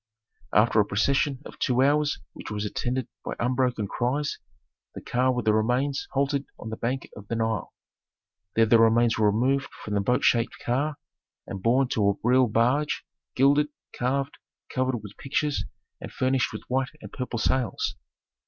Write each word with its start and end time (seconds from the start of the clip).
After 0.51 0.79
a 0.79 0.85
procession 0.85 1.43
of 1.45 1.59
two 1.59 1.83
hours 1.83 2.17
which 2.33 2.49
was 2.49 2.65
attended 2.65 3.07
by 3.23 3.35
unbroken 3.39 3.87
cries, 3.87 4.39
the 4.95 5.01
car 5.01 5.31
with 5.31 5.45
the 5.45 5.53
remains 5.53 6.07
halted 6.13 6.45
on 6.57 6.71
the 6.71 6.75
bank 6.75 7.07
of 7.15 7.27
the 7.27 7.35
Nile. 7.35 7.71
There 8.55 8.65
the 8.65 8.79
remains 8.79 9.19
were 9.19 9.29
removed 9.29 9.69
from 9.85 9.93
the 9.93 10.01
boat 10.01 10.23
shaped 10.23 10.57
car 10.57 10.95
and 11.45 11.61
borne 11.61 11.87
to 11.89 12.09
a 12.09 12.13
real 12.23 12.47
barge 12.47 13.05
gilded, 13.35 13.67
carved, 13.95 14.39
covered 14.73 15.03
with 15.03 15.17
pictures, 15.19 15.65
and 16.01 16.11
furnished 16.11 16.51
with 16.51 16.63
white 16.67 16.89
and 16.99 17.13
purple 17.13 17.37
sails. 17.37 17.95